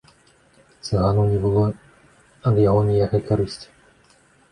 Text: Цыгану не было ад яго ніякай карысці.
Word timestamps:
Цыгану 0.85 1.25
не 1.31 1.37
было 1.43 1.65
ад 2.53 2.57
яго 2.69 2.81
ніякай 2.89 3.21
карысці. 3.29 3.67